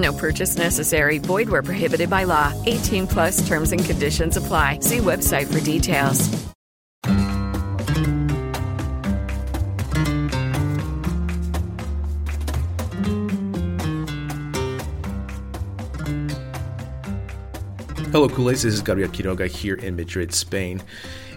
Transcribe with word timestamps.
No 0.00 0.12
purchase 0.14 0.56
necessary. 0.56 1.18
Void 1.18 1.48
where 1.50 1.62
prohibited 1.62 2.08
by 2.08 2.24
law. 2.24 2.52
18 2.66 3.06
plus 3.06 3.46
terms 3.46 3.72
and 3.72 3.84
conditions 3.84 4.36
apply. 4.36 4.78
See 4.80 4.98
website 4.98 5.52
for 5.52 5.60
details. 5.60 6.28
Hello, 18.10 18.28
Kool-Aids. 18.28 18.64
This 18.64 18.74
is 18.74 18.82
Gabriel 18.82 19.08
Quiroga 19.08 19.46
here 19.46 19.76
in 19.76 19.94
Madrid, 19.94 20.34
Spain. 20.34 20.82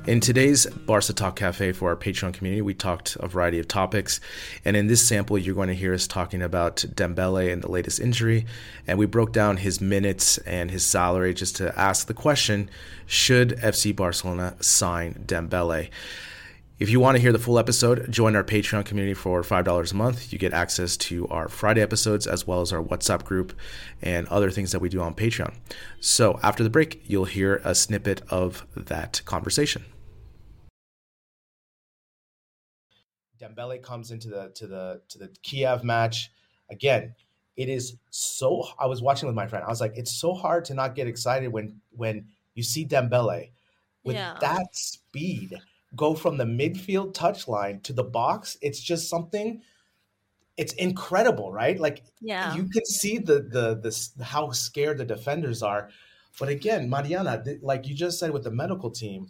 In 0.06 0.20
today's 0.20 0.66
Barca 0.66 1.14
Talk 1.14 1.38
Cafe 1.38 1.72
for 1.72 1.88
our 1.88 1.96
Patreon 1.96 2.34
community, 2.34 2.62
we 2.62 2.74
talked 2.74 3.16
a 3.22 3.28
variety 3.30 3.58
of 3.58 3.70
topics. 3.70 4.20
And 4.66 4.76
in 4.76 4.88
this 4.88 5.08
sample, 5.08 5.38
you're 5.38 5.56
going 5.56 5.70
to 5.70 5.74
hear 5.74 5.94
us 5.94 6.08
talking 6.08 6.42
about 6.42 6.76
Dembele 6.76 7.54
and 7.54 7.64
the 7.64 7.72
latest 7.72 8.02
injury. 8.02 8.46
And 8.86 9.00
we 9.00 9.06
broke 9.06 9.32
down 9.32 9.56
his 9.56 9.80
minutes 9.80 10.40
and 10.40 10.70
his 10.70 10.86
salary 10.86 11.34
just 11.34 11.56
to 11.56 11.80
ask 11.80 12.08
the 12.08 12.14
question 12.14 12.70
should 13.06 13.52
FC 13.60 13.96
Barcelona 13.96 14.58
sign 14.60 15.24
Dembele? 15.26 15.90
If 16.80 16.90
you 16.90 17.00
want 17.00 17.16
to 17.16 17.22
hear 17.22 17.32
the 17.32 17.40
full 17.40 17.58
episode, 17.58 18.12
join 18.12 18.36
our 18.36 18.44
Patreon 18.44 18.84
community 18.84 19.14
for 19.14 19.42
$5 19.42 19.92
a 19.92 19.96
month. 19.96 20.34
You 20.34 20.40
get 20.40 20.52
access 20.52 20.98
to 20.98 21.30
our 21.30 21.48
Friday 21.48 21.82
episodes 21.82 22.28
as 22.28 22.46
well 22.46 22.60
as 22.60 22.74
our 22.74 22.84
WhatsApp 22.84 23.24
group 23.24 23.54
and 24.02 24.28
other 24.28 24.52
things 24.52 24.74
that 24.74 24.80
we 24.80 24.90
do 24.90 25.00
on 25.00 25.14
Patreon. 25.14 25.54
So 26.02 26.42
after 26.44 26.62
the 26.62 26.70
break, 26.70 27.02
you'll 27.06 27.24
hear 27.24 27.62
a 27.64 27.74
snippet 27.74 28.22
of 28.28 28.68
that 28.76 29.22
conversation. 29.24 29.86
Dembele 33.44 33.82
comes 33.82 34.12
into 34.12 34.30
the 34.30 34.52
to 34.56 34.68
the 34.68 35.02
to 35.10 35.18
the 35.18 35.30
Kiev 35.42 35.84
match. 35.84 36.32
Again, 36.70 37.14
it 37.56 37.70
is 37.70 37.98
so 38.10 38.68
I 38.80 38.86
was 38.86 39.02
watching 39.02 39.28
with 39.28 39.36
my 39.36 39.48
friend. 39.48 39.64
I 39.66 39.70
was 39.70 39.82
like, 39.82 39.98
it's 39.98 40.12
so 40.12 40.34
hard 40.34 40.66
to 40.66 40.74
not 40.74 40.96
get 40.96 41.08
excited 41.08 41.52
when 41.52 41.82
when 41.92 42.28
you 42.56 42.64
see 42.64 42.86
Dembele 42.86 43.52
with 44.04 44.16
Yeah. 44.16 44.38
that 44.40 44.76
speed 44.76 45.56
go 45.96 46.16
from 46.16 46.38
the 46.38 46.46
midfield 46.46 47.14
touchline 47.14 47.84
to 47.84 47.94
the 47.94 48.04
box. 48.04 48.58
It's 48.62 48.80
just 48.80 49.10
something 49.10 49.62
it's 50.56 50.74
incredible, 50.74 51.52
right? 51.52 51.80
Like 51.80 52.04
Yeah. 52.22 52.56
you 52.56 52.64
can 52.70 52.86
see 52.86 53.18
the 53.18 53.42
the 53.42 53.76
this 53.76 54.12
how 54.22 54.52
scared 54.52 54.98
the 55.00 55.06
defenders 55.06 55.64
are. 55.64 55.90
But 56.40 56.50
again, 56.50 56.90
Mariana, 56.90 57.44
like 57.62 57.88
you 57.88 57.94
just 57.96 58.20
said 58.20 58.32
with 58.32 58.44
the 58.44 58.52
medical 58.52 58.90
team, 58.90 59.28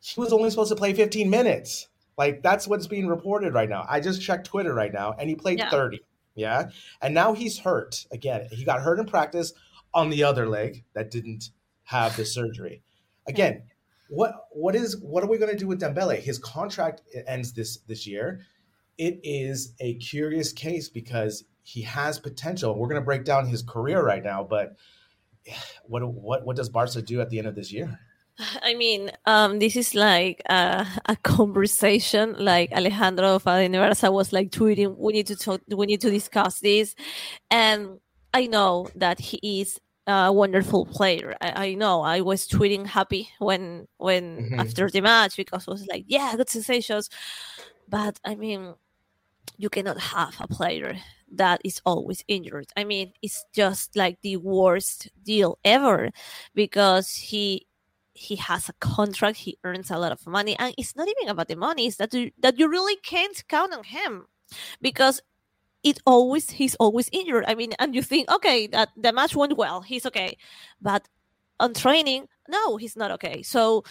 he 0.00 0.20
was 0.20 0.32
only 0.32 0.50
supposed 0.50 0.70
to 0.70 0.76
play 0.76 0.92
15 0.92 1.28
minutes. 1.28 1.88
Like 2.20 2.42
that's 2.42 2.68
what's 2.68 2.86
being 2.86 3.06
reported 3.06 3.54
right 3.54 3.70
now. 3.70 3.86
I 3.88 3.98
just 3.98 4.20
checked 4.20 4.46
Twitter 4.46 4.74
right 4.74 4.92
now, 4.92 5.14
and 5.18 5.26
he 5.26 5.34
played 5.34 5.58
Yeah. 5.58 5.70
30. 5.70 6.00
Yeah, 6.34 6.68
and 7.00 7.14
now 7.14 7.32
he's 7.32 7.58
hurt 7.58 8.04
again. 8.12 8.46
He 8.50 8.62
got 8.62 8.82
hurt 8.82 9.00
in 9.00 9.06
practice 9.06 9.54
on 9.94 10.10
the 10.10 10.22
other 10.24 10.46
leg 10.46 10.84
that 10.92 11.10
didn't 11.10 11.48
have 11.84 12.18
the 12.18 12.26
surgery. 12.26 12.82
Again, 13.26 13.62
what 14.10 14.34
what 14.50 14.76
is 14.76 15.00
what 15.00 15.24
are 15.24 15.28
we 15.28 15.38
going 15.38 15.50
to 15.50 15.56
do 15.56 15.66
with 15.66 15.80
Dembele? 15.80 16.18
His 16.18 16.38
contract 16.38 17.00
ends 17.26 17.54
this 17.54 17.78
this 17.88 18.06
year. 18.06 18.42
It 18.98 19.20
is 19.24 19.72
a 19.80 19.94
curious 19.94 20.52
case 20.52 20.90
because 20.90 21.44
he 21.62 21.80
has 21.82 22.18
potential. 22.18 22.78
We're 22.78 22.88
going 22.88 23.00
to 23.00 23.04
break 23.06 23.24
down 23.24 23.46
his 23.46 23.62
career 23.62 24.04
right 24.04 24.22
now, 24.22 24.44
but 24.44 24.76
what 25.86 26.06
what 26.06 26.44
what 26.44 26.56
does 26.56 26.68
Barca 26.68 27.00
do 27.00 27.22
at 27.22 27.30
the 27.30 27.38
end 27.38 27.48
of 27.48 27.54
this 27.54 27.72
year? 27.72 27.98
I 28.62 28.74
mean, 28.74 29.10
um, 29.26 29.58
this 29.58 29.76
is 29.76 29.94
like 29.94 30.42
a, 30.48 30.86
a 31.06 31.16
conversation. 31.16 32.34
Like 32.38 32.72
Alejandro 32.72 33.38
Fadeneversa 33.38 34.12
was 34.12 34.32
like 34.32 34.50
tweeting, 34.50 34.96
"We 34.98 35.12
need 35.12 35.26
to 35.28 35.36
talk. 35.36 35.60
We 35.68 35.86
need 35.86 36.00
to 36.02 36.10
discuss 36.10 36.60
this." 36.60 36.94
And 37.50 38.00
I 38.34 38.46
know 38.46 38.88
that 38.96 39.20
he 39.20 39.60
is 39.60 39.80
a 40.06 40.32
wonderful 40.32 40.86
player. 40.86 41.36
I, 41.40 41.68
I 41.70 41.74
know. 41.74 42.02
I 42.02 42.20
was 42.22 42.48
tweeting 42.48 42.86
happy 42.86 43.30
when 43.38 43.86
when 43.98 44.44
Mhm. 44.52 44.60
after 44.60 44.90
the 44.90 45.00
match 45.02 45.36
because 45.36 45.68
I 45.68 45.72
was 45.72 45.86
like, 45.88 46.04
"Yeah, 46.08 46.34
good 46.36 46.50
sensations." 46.50 47.10
But 47.88 48.18
I 48.24 48.34
mean, 48.36 48.74
you 49.58 49.68
cannot 49.68 49.98
have 50.00 50.36
a 50.40 50.48
player 50.48 50.96
that 51.32 51.60
is 51.64 51.80
always 51.84 52.24
injured. 52.28 52.66
I 52.76 52.84
mean, 52.84 53.12
it's 53.22 53.44
just 53.54 53.94
like 53.96 54.18
the 54.22 54.36
worst 54.38 55.08
deal 55.22 55.58
ever 55.64 56.10
because 56.54 57.10
he 57.14 57.66
he 58.20 58.36
has 58.36 58.68
a 58.68 58.74
contract, 58.80 59.38
he 59.38 59.56
earns 59.64 59.90
a 59.90 59.96
lot 59.96 60.12
of 60.12 60.26
money, 60.26 60.54
and 60.58 60.74
it's 60.76 60.94
not 60.94 61.08
even 61.08 61.30
about 61.30 61.48
the 61.48 61.56
money, 61.56 61.86
it's 61.86 61.96
that 61.96 62.12
you, 62.12 62.30
that 62.38 62.58
you 62.58 62.68
really 62.68 62.96
can't 62.96 63.42
count 63.48 63.72
on 63.72 63.82
him 63.82 64.26
because 64.82 65.22
it 65.82 65.98
always 66.04 66.50
he's 66.50 66.74
always 66.74 67.08
injured. 67.12 67.44
I 67.48 67.54
mean, 67.54 67.72
and 67.78 67.94
you 67.94 68.02
think, 68.02 68.30
okay, 68.30 68.66
that 68.66 68.90
the 68.94 69.12
match 69.12 69.34
went 69.34 69.56
well, 69.56 69.80
he's 69.80 70.04
okay. 70.04 70.36
But 70.82 71.08
on 71.58 71.72
training, 71.72 72.28
no, 72.46 72.76
he's 72.76 72.94
not 72.94 73.10
okay. 73.12 73.42
So 73.42 73.84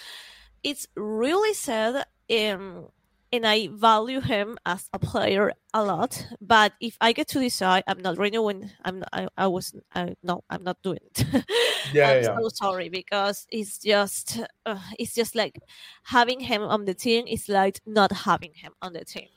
it's 0.61 0.87
really 0.95 1.55
sad. 1.55 2.05
Um, 2.29 2.89
and 3.31 3.45
I 3.45 3.67
value 3.67 4.21
him 4.21 4.57
as 4.65 4.89
a 4.93 4.99
player 4.99 5.53
a 5.73 5.83
lot. 5.83 6.25
But 6.41 6.73
if 6.81 6.97
I 7.01 7.11
get 7.13 7.27
to 7.29 7.39
decide, 7.39 7.83
I'm 7.87 7.99
not 7.99 8.17
renewing. 8.17 8.71
I'm 8.83 8.99
not, 8.99 9.09
I, 9.13 9.27
I 9.37 9.47
was 9.47 9.73
I, 9.93 10.15
no, 10.23 10.43
I'm 10.49 10.63
not 10.63 10.81
doing 10.83 10.99
it. 11.03 11.25
Yeah, 11.91 12.09
I'm 12.09 12.23
yeah, 12.23 12.37
so 12.37 12.49
sorry 12.53 12.89
because 12.89 13.47
it's 13.49 13.79
just 13.79 14.39
uh, 14.65 14.79
it's 14.99 15.15
just 15.15 15.33
like 15.33 15.57
having 16.03 16.39
him 16.39 16.61
on 16.61 16.85
the 16.85 16.93
team 16.93 17.25
is 17.25 17.49
like 17.49 17.79
not 17.85 18.11
having 18.11 18.51
him 18.53 18.73
on 18.81 18.93
the 18.93 19.03
team. 19.05 19.29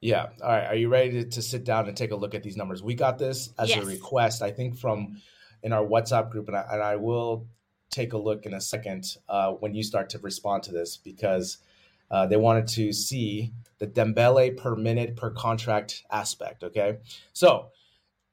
Yeah. 0.00 0.28
All 0.42 0.48
right. 0.48 0.66
Are 0.66 0.74
you 0.74 0.88
ready 0.88 1.22
to, 1.22 1.24
to 1.28 1.42
sit 1.42 1.64
down 1.64 1.88
and 1.88 1.96
take 1.96 2.10
a 2.10 2.16
look 2.16 2.34
at 2.34 2.42
these 2.42 2.56
numbers? 2.56 2.82
We 2.82 2.94
got 2.94 3.18
this 3.18 3.50
as 3.58 3.70
Yes. 3.70 3.84
a 3.84 3.86
request, 3.86 4.42
I 4.42 4.50
think, 4.50 4.78
from 4.78 5.20
in 5.62 5.72
our 5.72 5.84
WhatsApp 5.84 6.30
group, 6.30 6.48
and 6.48 6.56
I, 6.56 6.64
and 6.70 6.82
I 6.82 6.96
will 6.96 7.46
take 7.90 8.12
a 8.12 8.18
look 8.18 8.46
in 8.46 8.54
a 8.54 8.60
second 8.60 9.04
uh, 9.28 9.52
when 9.52 9.74
you 9.74 9.82
start 9.82 10.10
to 10.10 10.18
respond 10.18 10.62
to 10.64 10.72
this 10.72 10.96
because 10.96 11.58
uh, 12.10 12.26
they 12.26 12.36
wanted 12.36 12.68
to 12.68 12.92
see 12.92 13.52
the 13.78 13.86
Dembele 13.86 14.56
per 14.56 14.76
minute 14.76 15.16
per 15.16 15.30
contract 15.30 16.04
aspect. 16.10 16.64
Okay. 16.64 16.98
So 17.32 17.70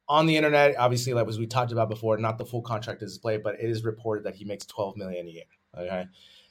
on 0.07 0.25
the 0.25 0.37
internet, 0.37 0.77
obviously, 0.77 1.13
like 1.13 1.27
as 1.27 1.39
we 1.39 1.47
talked 1.47 1.71
about 1.71 1.89
before, 1.89 2.17
not 2.17 2.37
the 2.37 2.45
full 2.45 2.61
contract 2.61 2.99
display, 2.99 3.37
but 3.37 3.55
it 3.55 3.69
is 3.69 3.83
reported 3.83 4.25
that 4.25 4.35
he 4.35 4.45
makes 4.45 4.65
12 4.65 4.97
million 4.97 5.27
a 5.27 5.31
year. 5.31 5.43
Okay. 5.77 6.05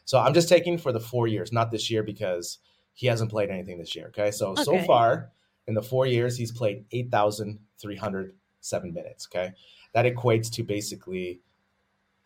So 0.04 0.18
I'm 0.18 0.34
just 0.34 0.48
taking 0.48 0.78
for 0.78 0.92
the 0.92 1.00
four 1.00 1.28
years, 1.28 1.52
not 1.52 1.70
this 1.70 1.90
year 1.90 2.02
because 2.02 2.58
he 2.94 3.06
hasn't 3.06 3.30
played 3.30 3.50
anything 3.50 3.78
this 3.78 3.94
year. 3.94 4.08
Okay. 4.08 4.30
So, 4.30 4.54
so 4.54 4.78
far 4.82 5.30
in 5.66 5.74
the 5.74 5.82
four 5.82 6.06
years, 6.06 6.36
he's 6.36 6.52
played 6.52 6.84
8,307 6.90 8.94
minutes. 8.94 9.28
Okay. 9.32 9.52
That 9.94 10.06
equates 10.06 10.50
to 10.52 10.64
basically 10.64 11.40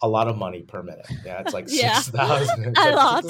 a 0.07 0.09
lot 0.09 0.29
of 0.29 0.37
money 0.39 0.63
per 0.63 0.83
minute. 0.83 1.07
Yeah. 1.25 1.41
It's 1.41 1.53
like 1.53 1.67
Yeah. 1.69 2.01
6,000. 2.01 2.79
A 2.79 2.91
lot. 2.93 3.25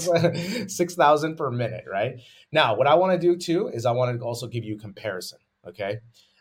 6,000 0.70 1.36
per 1.36 1.50
minute. 1.50 1.84
Right. 1.90 2.20
Now, 2.52 2.76
what 2.76 2.86
I 2.86 2.94
want 2.94 3.12
to 3.12 3.18
do 3.18 3.36
too 3.36 3.68
is 3.68 3.86
I 3.86 3.92
want 3.92 4.18
to 4.18 4.24
also 4.24 4.46
give 4.46 4.64
you 4.64 4.76
a 4.76 4.78
comparison. 4.78 5.38
Okay. 5.66 5.98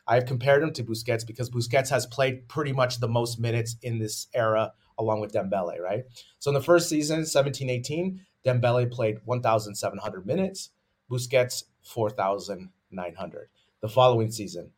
I've 0.07 0.25
compared 0.25 0.61
him 0.61 0.71
to 0.73 0.83
Busquets 0.83 1.25
because 1.25 1.49
Busquets 1.49 1.89
has 1.89 2.05
played 2.05 2.47
pretty 2.47 2.73
much 2.73 2.99
the 2.99 3.07
most 3.07 3.39
minutes 3.39 3.75
in 3.81 3.97
this 3.97 4.27
era 4.35 4.73
along 4.99 5.19
with 5.21 5.33
Dembele, 5.33 5.79
right? 5.79 6.03
So 6.37 6.51
in 6.51 6.53
the 6.53 6.61
first 6.61 6.87
season, 6.89 7.21
17-18, 7.21 8.19
Dembele 8.45 8.91
played 8.91 9.17
1,700 9.25 10.25
minutes, 10.27 10.69
Busquets 11.09 11.63
4,900. 11.81 13.49
The 13.81 13.89
following 13.89 14.31
season, 14.31 14.71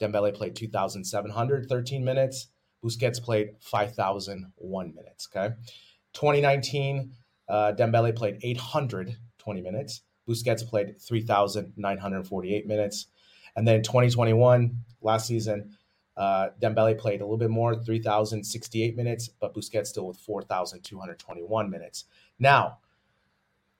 Dembele 0.00 0.32
played 0.34 0.54
2,713 0.54 2.04
minutes, 2.04 2.46
Busquets 2.84 3.22
played 3.22 3.50
5,001 3.60 4.94
minutes, 4.94 5.28
okay? 5.34 5.54
2019, 6.14 7.12
uh, 7.48 7.72
Dembele 7.76 8.14
played 8.14 8.38
820 8.42 9.60
minutes. 9.60 10.02
Busquets 10.28 10.66
played 10.66 11.00
3,948 11.00 12.66
minutes. 12.66 13.06
And 13.56 13.66
then 13.66 13.76
in 13.76 13.82
2021, 13.82 14.76
last 15.02 15.26
season, 15.26 15.76
uh, 16.16 16.50
Dembele 16.60 16.98
played 16.98 17.20
a 17.20 17.24
little 17.24 17.38
bit 17.38 17.50
more, 17.50 17.74
3,068 17.74 18.96
minutes, 18.96 19.28
but 19.28 19.54
Busquets 19.54 19.88
still 19.88 20.06
with 20.06 20.18
4,221 20.18 21.70
minutes. 21.70 22.04
Now, 22.38 22.78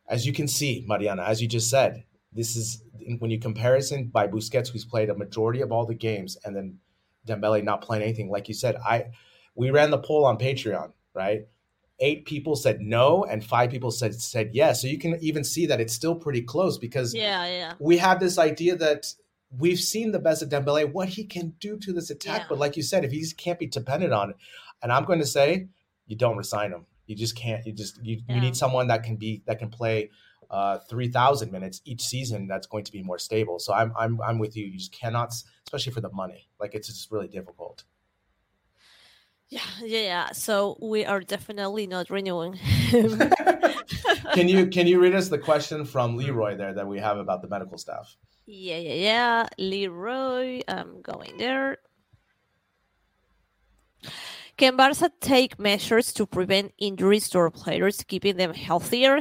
as 0.09 0.27
you 0.27 0.33
can 0.33 0.49
see, 0.49 0.85
Mariana, 0.89 1.23
as 1.23 1.41
you 1.41 1.49
just 1.49 1.71
said, 1.71 2.05
this 2.33 2.57
is 2.57 2.83
when 3.19 3.31
you 3.31 3.39
comparison 3.39 4.07
by 4.07 4.27
Busquets, 4.27 4.69
who's 4.69 4.85
played 4.85 5.11
a 5.11 5.15
majority 5.15 5.61
of 5.61 5.73
all 5.73 5.87
the 5.87 5.95
games, 5.95 6.37
and 6.45 6.55
then 6.55 6.79
Dembele 7.27 7.63
not 7.65 7.83
playing 7.83 8.03
anything. 8.03 8.31
Like 8.31 8.49
you 8.49 8.55
said, 8.55 8.77
I 8.77 9.07
we 9.55 9.71
ran 9.71 9.91
the 9.91 9.99
poll 9.99 10.25
on 10.25 10.39
Patreon, 10.39 10.93
right? 11.15 11.47
Eight 11.99 12.25
people 12.25 12.57
said 12.57 12.81
no, 12.81 13.25
and 13.25 13.45
five 13.45 13.71
people 13.71 13.91
said 13.91 14.15
said 14.15 14.51
yes. 14.53 14.81
So 14.81 14.89
you 14.89 14.99
can 14.99 15.19
even 15.21 15.45
see 15.45 15.67
that 15.67 15.81
it's 15.81 15.93
still 15.93 16.15
pretty 16.15 16.43
close 16.43 16.79
because 16.79 17.15
yeah, 17.15 17.47
yeah. 17.47 17.75
we 17.79 17.99
have 17.99 18.21
this 18.21 18.39
idea 18.39 18.77
that 18.77 19.13
we've 19.57 19.81
seen 19.81 20.13
the 20.13 20.19
best 20.19 20.43
of 20.43 20.49
Dembele, 20.49 20.91
what 20.93 21.09
he 21.09 21.25
can 21.25 21.55
do 21.61 21.77
to 21.79 21.93
this 21.93 22.11
attack. 22.11 22.43
Yeah. 22.43 22.47
But 22.49 22.59
like 22.59 22.77
you 22.77 22.83
said, 22.83 23.05
if 23.05 23.13
he 23.13 23.25
can't 23.37 23.59
be 23.59 23.67
dependent 23.67 24.13
on 24.13 24.31
it, 24.31 24.37
and 24.83 24.93
I'm 24.93 25.05
going 25.05 25.19
to 25.19 25.27
say, 25.27 25.69
you 26.07 26.17
don't 26.17 26.37
resign 26.37 26.73
him. 26.73 26.87
You 27.07 27.17
just 27.17 27.37
can't. 27.37 27.67
You 27.67 27.73
just 27.73 28.03
you, 28.05 28.23
Yeah. 28.29 28.37
you 28.37 28.41
need 28.41 28.57
someone 28.57 28.87
that 28.89 29.03
can 29.03 29.17
be 29.17 29.43
that 29.47 29.59
can 29.59 29.69
play 29.69 30.11
uh, 30.51 30.79
three 30.89 31.09
thousand 31.09 31.53
minutes 31.53 31.81
each 31.85 32.03
season. 32.03 32.47
That's 32.47 32.67
going 32.67 32.85
to 32.85 32.93
be 32.93 33.03
more 33.03 33.19
stable. 33.19 33.59
So 33.59 33.73
I'm 33.73 33.93
I'm 33.99 34.21
I'm 34.21 34.39
with 34.39 34.57
you. 34.57 34.67
You 34.67 34.79
just 34.79 34.93
cannot, 34.93 35.33
especially 35.67 35.93
for 35.93 36.01
the 36.01 36.13
money. 36.13 36.49
Like 36.59 36.75
it's 36.75 36.89
just 36.89 37.11
really 37.11 37.29
difficult. 37.29 37.85
Yeah, 39.49 39.63
yeah, 39.81 40.03
yeah. 40.03 40.33
So 40.33 40.79
we 40.81 41.05
are 41.05 41.21
definitely 41.21 41.89
not 41.89 42.09
renewing 42.09 42.53
him. 42.53 43.19
Can 44.33 44.49
you 44.49 44.67
can 44.77 44.87
you 44.87 45.01
read 45.01 45.15
us 45.15 45.29
the 45.29 45.39
question 45.39 45.85
from 45.85 46.17
Leroy 46.17 46.57
there 46.57 46.75
that 46.75 46.87
we 46.87 46.99
have 46.99 47.19
about 47.19 47.43
the 47.43 47.49
medical 47.49 47.79
staff? 47.79 48.17
yeah, 48.47 48.79
yeah, 48.79 48.95
yeah. 48.95 49.47
Leroy, 49.59 50.61
I'm 50.69 51.03
going 51.03 51.37
there. 51.37 51.79
Can 54.61 54.77
Barca 54.77 55.11
take 55.23 55.59
measures 55.59 56.13
to 56.13 56.27
prevent 56.27 56.75
injuries 56.77 57.31
to 57.31 57.39
our 57.39 57.51
players, 57.51 58.05
keeping 58.07 58.37
them 58.37 58.53
healthier? 58.53 59.19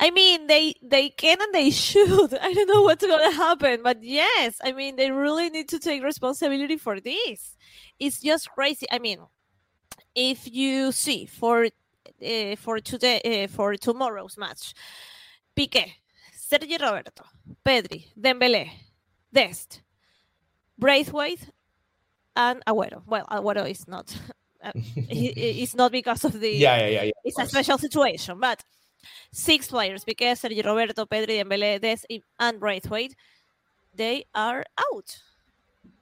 I 0.00 0.10
mean, 0.10 0.48
they 0.48 0.74
they 0.82 1.10
can 1.10 1.40
and 1.40 1.54
they 1.54 1.70
should. 1.70 2.34
I 2.42 2.52
don't 2.52 2.66
know 2.66 2.82
what's 2.82 3.06
gonna 3.06 3.30
happen, 3.30 3.84
but 3.84 4.02
yes, 4.02 4.56
I 4.64 4.72
mean, 4.72 4.96
they 4.96 5.12
really 5.12 5.48
need 5.48 5.68
to 5.68 5.78
take 5.78 6.02
responsibility 6.02 6.76
for 6.76 6.98
this. 6.98 7.56
It's 8.00 8.20
just 8.20 8.50
crazy. 8.50 8.86
I 8.90 8.98
mean, 8.98 9.20
if 10.16 10.52
you 10.52 10.90
see 10.90 11.26
for 11.26 11.66
uh, 11.66 12.56
for 12.56 12.80
today 12.80 13.44
uh, 13.44 13.46
for 13.46 13.76
tomorrow's 13.76 14.36
match, 14.36 14.74
Piqué, 15.56 15.84
Sergio 16.34 16.80
Roberto, 16.80 17.22
Pedri, 17.64 18.06
Dembélé, 18.20 18.70
Dest, 19.32 19.82
Braithwaite, 20.76 21.48
and 22.34 22.60
Agüero. 22.66 23.02
Well, 23.06 23.26
Agüero 23.30 23.70
is 23.70 23.86
not. 23.86 24.12
Uh, 24.62 24.72
it's 24.96 25.74
not 25.74 25.92
because 25.92 26.24
of 26.24 26.38
the. 26.38 26.50
Yeah, 26.50 26.76
yeah, 26.78 26.86
yeah, 26.88 27.02
yeah. 27.04 27.12
It's 27.24 27.38
a 27.38 27.46
special 27.46 27.78
situation, 27.78 28.38
but 28.38 28.62
six 29.32 29.68
players, 29.68 30.04
because 30.04 30.40
Sergio 30.40 30.64
Roberto, 30.64 31.06
Pedri, 31.06 31.42
Dembélé, 31.42 31.80
Dest, 31.80 32.06
and 32.38 32.60
Braithwaite, 32.60 33.14
they 33.94 34.24
are 34.34 34.64
out. 34.92 35.18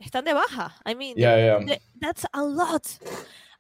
Están 0.02 0.25
de 0.25 0.34
baja. 0.34 0.72
I 0.84 0.94
mean, 0.94 1.14
Yeah, 1.16 1.37
yeah. 1.37 1.64
th- 1.64 1.81
that's 2.00 2.25
a 2.34 2.43
lot. 2.43 2.99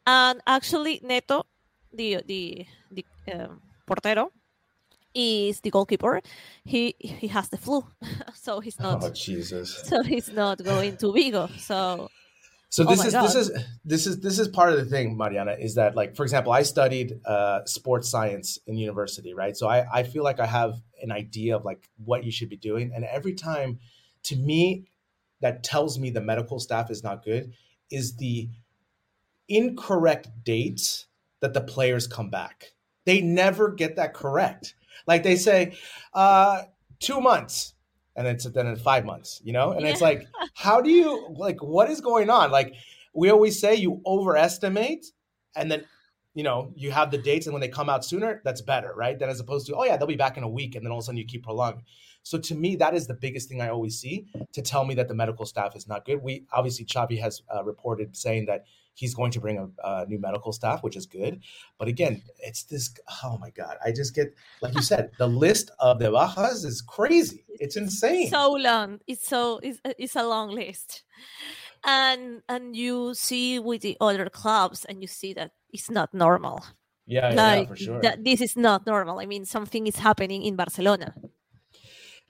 And 0.06 0.40
actually, 0.46 1.00
Neto, 1.02 1.44
the 1.92 2.22
the 2.26 2.66
the 2.90 3.04
um, 3.32 3.60
portero, 3.86 4.30
is 5.14 5.60
the 5.60 5.70
goalkeeper. 5.70 6.20
He 6.64 6.94
he 6.98 7.28
has 7.28 7.48
the 7.48 7.58
flu, 7.58 7.84
so 8.34 8.60
he's 8.60 8.78
not. 8.78 9.02
Oh 9.04 9.10
Jesus. 9.10 9.82
So 9.84 10.02
he's 10.02 10.32
not 10.32 10.62
going 10.62 10.96
to 10.98 11.12
Vigo. 11.12 11.48
So 11.58 12.08
So 12.70 12.84
Oh 12.84 12.90
this 12.90 12.98
my 12.98 13.06
is 13.06 13.12
God. 13.12 13.24
this 13.24 13.34
is 13.34 13.64
this 13.84 14.06
is 14.06 14.20
this 14.20 14.38
is 14.38 14.48
part 14.48 14.72
of 14.72 14.78
the 14.78 14.84
thing, 14.84 15.16
Mariana, 15.16 15.52
is 15.58 15.76
that 15.76 15.94
like 15.96 16.14
for 16.14 16.22
example, 16.22 16.52
I 16.52 16.62
studied 16.62 17.20
uh, 17.24 17.64
sports 17.64 18.10
science 18.10 18.58
in 18.66 18.76
university, 18.76 19.32
right? 19.34 19.56
So 19.56 19.68
I, 19.68 19.86
I 19.92 20.02
feel 20.02 20.22
like 20.22 20.38
I 20.38 20.46
have 20.46 20.74
an 21.02 21.10
idea 21.10 21.56
of 21.56 21.64
like 21.64 21.88
what 22.04 22.24
you 22.24 22.30
should 22.30 22.50
be 22.50 22.56
doing, 22.56 22.92
and 22.94 23.04
every 23.04 23.34
time, 23.34 23.78
to 24.24 24.36
me, 24.36 24.84
that 25.40 25.62
tells 25.62 25.98
me 25.98 26.10
the 26.10 26.20
medical 26.20 26.58
staff 26.58 26.90
is 26.90 27.02
not 27.02 27.24
good 27.24 27.52
is 27.90 28.16
the 28.16 28.50
incorrect 29.48 30.28
dates 30.44 31.06
that 31.40 31.54
the 31.54 31.60
players 31.60 32.06
come 32.06 32.30
back. 32.30 32.72
They 33.06 33.20
never 33.20 33.70
get 33.72 33.96
that 33.96 34.12
correct. 34.12 34.74
Like 35.06 35.22
they 35.22 35.36
say, 35.36 35.74
uh, 36.12 36.64
two 37.00 37.20
months, 37.20 37.74
and 38.18 38.26
it's 38.26 38.44
then 38.50 38.66
in 38.66 38.76
five 38.76 39.04
months, 39.04 39.40
you 39.44 39.52
know, 39.52 39.70
and 39.70 39.86
it's 39.86 40.00
like 40.00 40.26
how 40.54 40.80
do 40.80 40.90
you 40.90 41.28
like 41.36 41.62
what 41.62 41.88
is 41.88 42.00
going 42.00 42.28
on? 42.28 42.50
Like 42.50 42.74
we 43.14 43.30
always 43.30 43.60
say 43.60 43.76
you 43.76 44.02
overestimate 44.04 45.06
and 45.54 45.70
then 45.70 45.84
you 46.34 46.42
know 46.42 46.72
you 46.76 46.90
have 46.90 47.10
the 47.10 47.18
dates 47.18 47.46
and 47.46 47.54
when 47.54 47.60
they 47.60 47.68
come 47.68 47.88
out 47.88 48.04
sooner 48.04 48.40
that's 48.44 48.60
better 48.60 48.92
right? 48.96 49.18
Than 49.18 49.28
as 49.28 49.40
opposed 49.40 49.66
to 49.66 49.74
oh 49.74 49.84
yeah 49.84 49.96
they'll 49.96 50.06
be 50.06 50.16
back 50.16 50.36
in 50.36 50.42
a 50.42 50.48
week 50.48 50.74
and 50.74 50.84
then 50.84 50.92
all 50.92 50.98
of 50.98 51.02
a 51.02 51.06
sudden 51.06 51.18
you 51.18 51.24
keep 51.24 51.44
prolonging. 51.44 51.82
So 52.22 52.38
to 52.38 52.54
me 52.54 52.76
that 52.76 52.94
is 52.94 53.06
the 53.06 53.14
biggest 53.14 53.48
thing 53.48 53.60
i 53.60 53.68
always 53.68 53.98
see 53.98 54.26
to 54.52 54.62
tell 54.62 54.84
me 54.84 54.94
that 54.94 55.08
the 55.08 55.14
medical 55.14 55.46
staff 55.46 55.74
is 55.74 55.88
not 55.88 56.04
good. 56.04 56.22
We 56.22 56.46
obviously 56.52 56.84
Xavi 56.84 57.20
has 57.20 57.42
uh, 57.54 57.64
reported 57.64 58.16
saying 58.16 58.46
that 58.46 58.64
he's 58.94 59.14
going 59.14 59.30
to 59.30 59.40
bring 59.40 59.58
a, 59.58 59.68
a 59.88 60.06
new 60.06 60.18
medical 60.18 60.52
staff 60.52 60.82
which 60.82 60.96
is 60.96 61.06
good. 61.06 61.40
But 61.78 61.88
again 61.88 62.22
it's 62.38 62.64
this 62.64 62.94
oh 63.24 63.38
my 63.38 63.50
god 63.50 63.76
i 63.84 63.90
just 63.92 64.14
get 64.14 64.34
like 64.60 64.74
you 64.74 64.82
said 64.82 65.10
the 65.18 65.28
list 65.28 65.70
of 65.78 65.98
the 65.98 66.10
bajas 66.10 66.64
is 66.64 66.82
crazy. 66.82 67.44
It's 67.60 67.76
insane. 67.76 68.30
so 68.30 68.52
long. 68.52 69.00
It's 69.06 69.26
so 69.26 69.58
it's, 69.62 69.80
it's 69.98 70.16
a 70.16 70.26
long 70.26 70.50
list, 70.50 71.02
and 71.88 72.42
and 72.48 72.76
you 72.76 73.14
see 73.14 73.58
with 73.58 73.80
the 73.80 73.96
other 74.00 74.28
clubs, 74.28 74.84
and 74.84 75.00
you 75.00 75.08
see 75.08 75.32
that 75.32 75.52
it's 75.72 75.90
not 75.90 76.12
normal. 76.12 76.64
yeah, 77.06 77.32
yeah, 77.32 77.34
like 77.34 77.68
for 77.68 77.76
sure 77.76 78.00
that 78.02 78.22
this 78.22 78.40
is 78.40 78.56
not 78.56 78.86
normal. 78.86 79.18
I 79.18 79.26
mean, 79.26 79.44
something 79.46 79.86
is 79.86 79.96
happening 79.96 80.42
in 80.44 80.54
Barcelona. 80.56 81.14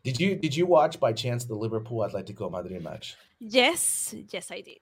Did 0.04 0.20
you 0.20 0.36
did 0.36 0.54
you 0.54 0.64
watch 0.66 1.00
by 1.00 1.12
chance 1.12 1.44
the 1.44 1.58
Liverpool 1.58 2.06
Atletico 2.06 2.50
Madrid 2.50 2.82
match? 2.82 3.16
Yes, 3.40 4.14
yes, 4.32 4.50
I 4.50 4.60
did. 4.62 4.78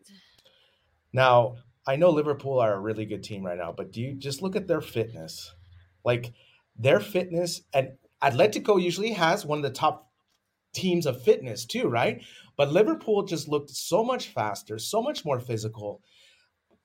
Now 1.13 1.57
I 1.87 1.97
know 1.97 2.11
Liverpool 2.11 2.61
are 2.61 2.75
a 2.75 2.81
really 2.81 3.07
good 3.07 3.25
team 3.25 3.43
right 3.43 3.57
now, 3.57 3.73
but 3.73 3.93
do 3.93 4.03
you 4.03 4.13
just 4.15 4.43
look 4.43 4.57
at 4.57 4.69
their 4.69 4.83
fitness? 4.83 5.55
Like 6.05 6.35
their 6.79 7.01
fitness 7.01 7.63
and 7.73 7.97
Atletico 8.21 8.81
usually 8.81 9.13
has 9.13 9.47
one 9.47 9.59
of 9.59 9.65
the 9.65 9.71
top 9.71 10.11
teams 10.77 11.07
of 11.07 11.23
fitness 11.23 11.65
too, 11.65 11.89
right? 11.89 12.23
But 12.57 12.73
Liverpool 12.73 13.25
just 13.25 13.49
looked 13.49 13.71
so 13.71 14.05
much 14.05 14.29
faster, 14.29 14.79
so 14.79 15.03
much 15.03 15.25
more 15.25 15.41
physical. 15.41 16.03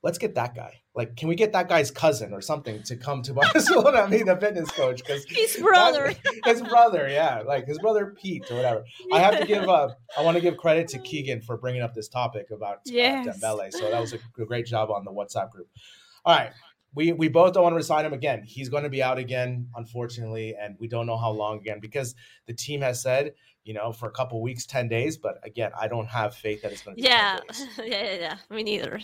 Let's 0.04 0.18
get 0.18 0.34
that 0.36 0.56
guy. 0.56 0.82
Like, 0.96 1.16
can 1.16 1.28
we 1.28 1.36
get 1.36 1.54
that 1.54 1.70
guy's 1.70 1.92
cousin 1.92 2.34
or 2.34 2.42
something 2.42 2.82
to 2.84 2.96
come 2.96 3.22
to 3.22 3.34
Barcelona? 3.54 4.00
I 4.00 4.08
mean, 4.08 4.26
the 4.26 4.36
fitness 4.36 4.72
coach, 4.72 4.98
because 4.98 5.24
His 5.30 5.58
brother. 5.58 6.14
his 6.46 6.62
brother, 6.62 7.08
yeah, 7.08 7.44
like 7.46 7.68
his 7.68 7.78
brother 7.78 8.16
Pete 8.20 8.50
or 8.50 8.56
whatever. 8.56 8.84
I 9.14 9.20
have 9.20 9.40
to 9.40 9.46
give 9.46 9.70
uh, 9.70 9.90
I 10.18 10.24
want 10.24 10.36
to 10.36 10.42
give 10.42 10.58
credit 10.58 10.88
to 10.90 11.00
Keegan 11.00 11.42
for 11.42 11.58
bringing 11.58 11.82
up 11.82 11.94
this 11.94 12.08
topic 12.08 12.48
about 12.52 12.80
uh, 12.88 12.92
Dembele. 12.92 13.72
So 13.72 13.90
that 13.92 14.02
was 14.02 14.14
a 14.14 14.20
great 14.46 14.66
job 14.66 14.90
on 14.90 15.06
the 15.06 15.12
WhatsApp 15.12 15.52
group. 15.52 15.68
All 16.26 16.36
right. 16.36 16.52
We, 16.94 17.14
we 17.14 17.30
both 17.30 17.54
don't 17.54 17.64
want 17.64 17.72
to 17.72 17.78
resign 17.78 18.06
him 18.06 18.12
again. 18.12 18.44
He's 18.46 18.68
going 18.68 18.84
to 18.84 18.90
be 18.90 19.02
out 19.02 19.18
again, 19.18 19.70
unfortunately, 19.78 20.58
and 20.60 20.76
we 20.78 20.90
don't 20.90 21.08
know 21.08 21.16
how 21.16 21.32
long 21.32 21.58
again 21.58 21.80
because 21.80 22.16
the 22.48 22.54
team 22.54 22.82
has 22.82 23.02
said, 23.02 23.34
you 23.64 23.74
know, 23.74 23.92
for 23.92 24.08
a 24.08 24.12
couple 24.12 24.42
weeks, 24.42 24.66
10 24.66 24.88
days. 24.88 25.18
But 25.18 25.40
again, 25.44 25.72
I 25.80 25.88
don't 25.88 26.08
have 26.08 26.36
faith 26.36 26.62
that 26.64 26.72
it's 26.72 26.82
going 26.82 26.98
to 26.98 27.02
be 27.02 27.08
10 27.08 27.18
Yeah, 27.18 27.40
days. 27.48 27.68
yeah, 27.78 27.86
yeah, 27.86 28.14
yeah. 28.20 28.38
Me 28.50 28.64
neither. 28.64 29.00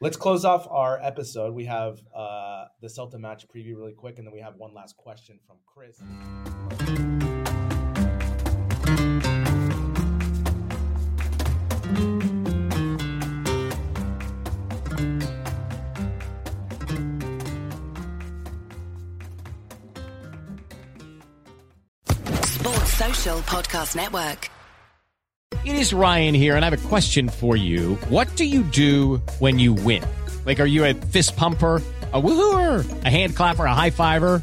Let's 0.00 0.16
close 0.16 0.44
off 0.44 0.66
our 0.68 0.98
episode. 1.00 1.54
We 1.54 1.64
have 1.66 2.00
uh, 2.14 2.64
the 2.80 2.88
Celta 2.88 3.18
match 3.18 3.46
preview 3.48 3.76
really 3.76 3.92
quick, 3.92 4.18
and 4.18 4.26
then 4.26 4.34
we 4.34 4.40
have 4.40 4.56
one 4.56 4.74
last 4.74 4.96
question 4.96 5.38
from 5.46 5.58
Chris. 5.64 6.00
Social 22.92 23.38
Podcast 23.38 23.96
Network. 23.96 24.50
It 25.64 25.76
is 25.76 25.94
Ryan 25.94 26.34
here, 26.34 26.56
and 26.56 26.64
I 26.64 26.68
have 26.68 26.84
a 26.84 26.88
question 26.88 27.28
for 27.28 27.56
you. 27.56 27.94
What 28.10 28.34
do 28.36 28.44
you 28.44 28.62
do 28.64 29.16
when 29.38 29.58
you 29.58 29.72
win? 29.72 30.04
Like, 30.44 30.60
are 30.60 30.66
you 30.66 30.84
a 30.84 30.92
fist 30.94 31.36
pumper? 31.36 31.82
A 32.12 32.20
woohooer, 32.20 33.04
a 33.06 33.08
hand 33.08 33.34
clapper, 33.34 33.64
a 33.64 33.74
high 33.74 33.88
fiver. 33.88 34.42